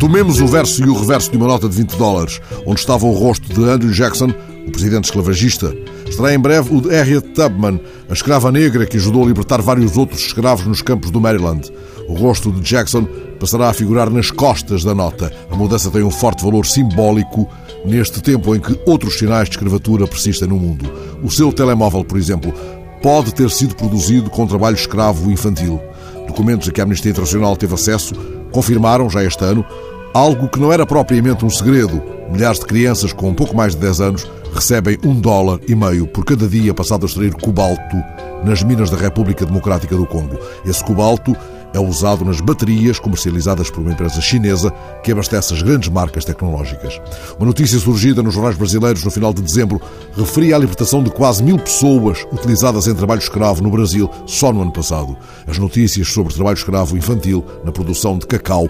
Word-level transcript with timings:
Tomemos 0.00 0.40
o 0.40 0.46
verso 0.46 0.82
e 0.82 0.88
o 0.88 0.98
reverso 0.98 1.30
de 1.30 1.36
uma 1.36 1.46
nota 1.46 1.68
de 1.68 1.76
20 1.76 1.98
dólares, 1.98 2.40
onde 2.64 2.80
estava 2.80 3.04
o 3.04 3.12
rosto 3.12 3.52
de 3.52 3.62
Andrew 3.68 3.92
Jackson, 3.92 4.32
o 4.66 4.70
presidente 4.70 5.04
esclavagista. 5.04 5.76
Estará 6.08 6.32
em 6.32 6.38
breve 6.38 6.74
o 6.74 6.80
de 6.80 6.88
Harriet 6.88 7.28
Tubman, 7.34 7.78
a 8.08 8.12
escrava 8.14 8.50
negra 8.50 8.86
que 8.86 8.96
ajudou 8.96 9.22
a 9.22 9.26
libertar 9.26 9.60
vários 9.60 9.98
outros 9.98 10.22
escravos 10.22 10.64
nos 10.64 10.80
campos 10.80 11.10
do 11.10 11.20
Maryland. 11.20 11.70
O 12.08 12.14
rosto 12.14 12.50
de 12.50 12.62
Jackson 12.62 13.06
passará 13.38 13.68
a 13.68 13.74
figurar 13.74 14.08
nas 14.08 14.30
costas 14.30 14.82
da 14.82 14.94
nota. 14.94 15.30
A 15.50 15.54
mudança 15.54 15.90
tem 15.90 16.02
um 16.02 16.10
forte 16.10 16.42
valor 16.42 16.64
simbólico 16.64 17.46
neste 17.84 18.22
tempo 18.22 18.56
em 18.56 18.60
que 18.60 18.80
outros 18.86 19.18
sinais 19.18 19.50
de 19.50 19.56
escravatura 19.56 20.06
persistem 20.06 20.48
no 20.48 20.56
mundo. 20.56 20.90
O 21.22 21.30
seu 21.30 21.52
telemóvel, 21.52 22.06
por 22.06 22.16
exemplo, 22.16 22.54
pode 23.02 23.34
ter 23.34 23.50
sido 23.50 23.76
produzido 23.76 24.30
com 24.30 24.46
trabalho 24.46 24.76
escravo 24.76 25.30
infantil. 25.30 25.78
Documentos 26.26 26.70
a 26.70 26.72
que 26.72 26.80
a 26.80 26.84
Amnistia 26.84 27.10
Internacional 27.10 27.54
teve 27.54 27.74
acesso 27.74 28.14
confirmaram, 28.50 29.08
já 29.08 29.22
este 29.24 29.44
ano, 29.44 29.64
algo 30.12 30.48
que 30.48 30.58
não 30.58 30.72
era 30.72 30.84
propriamente 30.84 31.44
um 31.44 31.50
segredo. 31.50 32.02
Milhares 32.30 32.60
de 32.60 32.66
crianças 32.66 33.12
com 33.12 33.28
um 33.28 33.34
pouco 33.34 33.56
mais 33.56 33.74
de 33.74 33.80
10 33.80 34.00
anos 34.00 34.30
recebem 34.52 34.98
um 35.04 35.14
dólar 35.14 35.60
e 35.68 35.74
meio 35.74 36.06
por 36.06 36.24
cada 36.24 36.48
dia 36.48 36.74
passado 36.74 37.04
a 37.04 37.06
extrair 37.06 37.34
cobalto 37.34 37.96
nas 38.44 38.62
minas 38.62 38.90
da 38.90 38.96
República 38.96 39.44
Democrática 39.44 39.96
do 39.96 40.06
Congo. 40.06 40.38
Esse 40.64 40.84
cobalto 40.84 41.36
é 41.72 41.78
usado 41.78 42.24
nas 42.24 42.40
baterias 42.40 42.98
comercializadas 42.98 43.70
por 43.70 43.80
uma 43.80 43.92
empresa 43.92 44.20
chinesa 44.20 44.72
que 45.04 45.12
abastece 45.12 45.54
as 45.54 45.62
grandes 45.62 45.88
marcas 45.88 46.24
tecnológicas. 46.24 47.00
Uma 47.38 47.46
notícia 47.46 47.78
surgida 47.78 48.22
nos 48.22 48.34
jornais 48.34 48.56
brasileiros 48.56 49.04
no 49.04 49.10
final 49.10 49.32
de 49.32 49.42
dezembro 49.42 49.80
referia 50.16 50.56
à 50.56 50.58
libertação 50.58 51.02
de 51.02 51.10
quase 51.10 51.42
mil 51.44 51.58
pessoas 51.58 52.26
utilizadas 52.32 52.88
em 52.88 52.94
trabalho 52.94 53.20
escravo 53.20 53.62
no 53.62 53.70
Brasil 53.70 54.10
só 54.26 54.52
no 54.52 54.62
ano 54.62 54.72
passado. 54.72 55.16
As 55.46 55.58
notícias 55.58 56.08
sobre 56.08 56.34
trabalho 56.34 56.56
escravo 56.56 56.96
infantil 56.96 57.44
na 57.64 57.70
produção 57.70 58.18
de 58.18 58.26
cacau 58.26 58.66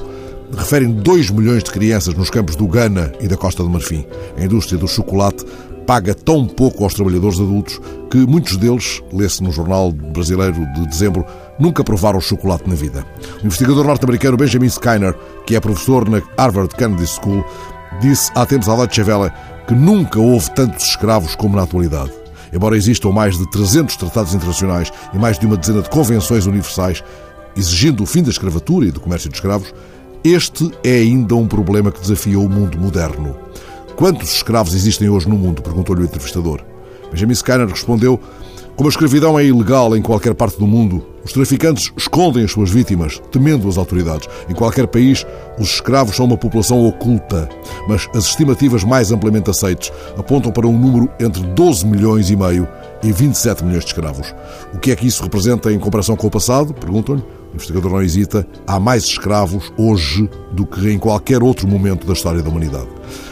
referem 0.56 0.92
2 0.92 1.30
milhões 1.30 1.62
de 1.62 1.70
crianças 1.70 2.14
nos 2.14 2.30
campos 2.30 2.56
do 2.56 2.66
Ghana 2.66 3.12
e 3.20 3.28
da 3.28 3.36
Costa 3.36 3.62
do 3.62 3.70
Marfim. 3.70 4.06
A 4.36 4.44
indústria 4.44 4.78
do 4.78 4.88
chocolate 4.88 5.44
paga 5.86 6.14
tão 6.14 6.46
pouco 6.46 6.84
aos 6.84 6.94
trabalhadores 6.94 7.40
adultos 7.40 7.80
que 8.10 8.18
muitos 8.18 8.56
deles, 8.56 9.02
lê-se 9.12 9.42
no 9.42 9.50
jornal 9.50 9.92
brasileiro 9.92 10.64
de 10.74 10.86
dezembro, 10.86 11.24
nunca 11.58 11.82
provaram 11.82 12.20
chocolate 12.20 12.68
na 12.68 12.74
vida. 12.74 13.04
O 13.42 13.46
investigador 13.46 13.84
norte-americano 13.84 14.36
Benjamin 14.36 14.66
Skinner, 14.66 15.16
que 15.46 15.56
é 15.56 15.60
professor 15.60 16.08
na 16.08 16.22
Harvard 16.38 16.74
Kennedy 16.74 17.06
School, 17.06 17.44
disse 18.00 18.30
há 18.34 18.46
tempos 18.46 18.68
à 18.68 18.76
Deutsche 18.76 19.02
Welle 19.02 19.32
que 19.66 19.74
nunca 19.74 20.18
houve 20.18 20.50
tantos 20.54 20.84
escravos 20.86 21.34
como 21.34 21.56
na 21.56 21.62
atualidade. 21.62 22.12
Embora 22.52 22.76
existam 22.76 23.10
mais 23.10 23.38
de 23.38 23.48
300 23.50 23.96
tratados 23.96 24.34
internacionais 24.34 24.92
e 25.14 25.18
mais 25.18 25.38
de 25.38 25.46
uma 25.46 25.56
dezena 25.56 25.82
de 25.82 25.90
convenções 25.90 26.46
universais 26.46 27.02
exigindo 27.56 28.02
o 28.02 28.06
fim 28.06 28.22
da 28.22 28.30
escravatura 28.30 28.86
e 28.86 28.90
do 28.90 29.00
comércio 29.00 29.28
de 29.28 29.36
escravos, 29.36 29.72
este 30.22 30.70
é 30.84 30.96
ainda 30.96 31.34
um 31.34 31.46
problema 31.46 31.90
que 31.90 32.00
desafia 32.00 32.38
o 32.38 32.48
mundo 32.48 32.78
moderno. 32.78 33.34
Quantos 33.96 34.34
escravos 34.34 34.74
existem 34.74 35.08
hoje 35.08 35.28
no 35.28 35.36
mundo? 35.36 35.62
perguntou-lhe 35.62 36.02
o 36.02 36.04
entrevistador. 36.04 36.60
Benjamin 37.10 37.32
Skinner 37.32 37.66
respondeu: 37.66 38.20
Como 38.76 38.88
a 38.88 38.90
escravidão 38.90 39.38
é 39.38 39.44
ilegal 39.44 39.96
em 39.96 40.02
qualquer 40.02 40.34
parte 40.34 40.58
do 40.58 40.66
mundo, 40.66 41.06
os 41.24 41.32
traficantes 41.32 41.90
escondem 41.96 42.44
as 42.44 42.52
suas 42.52 42.70
vítimas, 42.70 43.20
temendo 43.32 43.66
as 43.66 43.78
autoridades. 43.78 44.28
Em 44.48 44.54
qualquer 44.54 44.86
país, 44.86 45.26
os 45.58 45.74
escravos 45.74 46.16
são 46.16 46.26
uma 46.26 46.36
população 46.36 46.86
oculta, 46.86 47.48
mas 47.88 48.06
as 48.14 48.26
estimativas 48.26 48.84
mais 48.84 49.12
amplamente 49.12 49.48
aceites 49.48 49.90
apontam 50.18 50.52
para 50.52 50.66
um 50.66 50.78
número 50.78 51.10
entre 51.18 51.42
12 51.42 51.86
milhões 51.86 52.28
e 52.28 52.36
meio 52.36 52.68
e 53.02 53.10
27 53.10 53.64
milhões 53.64 53.84
de 53.84 53.90
escravos. 53.90 54.34
O 54.74 54.78
que 54.78 54.90
é 54.90 54.96
que 54.96 55.06
isso 55.06 55.22
representa 55.22 55.72
em 55.72 55.78
comparação 55.78 56.14
com 56.14 56.26
o 56.26 56.30
passado? 56.30 56.74
Perguntam-lhe. 56.74 57.39
O 57.52 57.56
investigador 57.56 57.90
não 57.90 58.02
hesita. 58.02 58.46
Há 58.66 58.78
mais 58.78 59.04
escravos 59.04 59.72
hoje 59.76 60.28
do 60.52 60.64
que 60.64 60.88
em 60.90 60.98
qualquer 60.98 61.42
outro 61.42 61.66
momento 61.66 62.06
da 62.06 62.12
história 62.12 62.42
da 62.42 62.48
humanidade. 62.48 62.88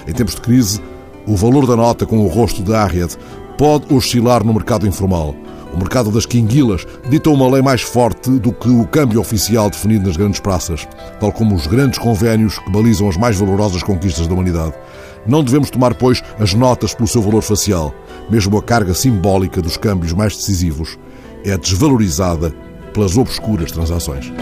Em 0.06 0.12
tempos 0.12 0.34
de 0.34 0.41
crise, 0.41 0.81
o 1.26 1.37
valor 1.37 1.66
da 1.66 1.76
nota 1.76 2.04
com 2.04 2.19
o 2.19 2.26
rosto 2.26 2.62
de 2.62 2.72
Harriet 2.72 3.16
pode 3.56 3.93
oscilar 3.93 4.44
no 4.44 4.53
mercado 4.53 4.87
informal. 4.87 5.34
O 5.72 5.76
mercado 5.76 6.10
das 6.10 6.25
quinguilas 6.25 6.87
dita 7.09 7.28
uma 7.31 7.48
lei 7.48 7.60
mais 7.60 7.82
forte 7.82 8.31
do 8.31 8.53
que 8.53 8.69
o 8.69 8.87
câmbio 8.87 9.20
oficial 9.20 9.69
definido 9.69 10.06
nas 10.06 10.16
grandes 10.16 10.41
praças, 10.41 10.88
tal 11.20 11.31
como 11.31 11.54
os 11.54 11.66
grandes 11.66 11.98
convénios 11.98 12.59
que 12.59 12.70
balizam 12.70 13.09
as 13.09 13.16
mais 13.16 13.37
valorosas 13.37 13.82
conquistas 13.82 14.26
da 14.26 14.32
humanidade. 14.32 14.75
Não 15.26 15.44
devemos 15.44 15.70
tomar, 15.70 15.94
pois, 15.94 16.22
as 16.38 16.54
notas 16.54 16.94
pelo 16.94 17.06
seu 17.06 17.20
valor 17.20 17.43
facial. 17.43 17.94
Mesmo 18.31 18.56
a 18.56 18.62
carga 18.62 18.94
simbólica 18.94 19.60
dos 19.60 19.76
câmbios 19.76 20.14
mais 20.14 20.34
decisivos 20.34 20.98
é 21.44 21.56
desvalorizada 21.56 22.54
pelas 22.98 23.16
obscuras 23.16 23.70
transações. 23.70 24.32